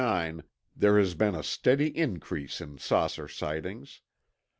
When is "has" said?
0.99-1.13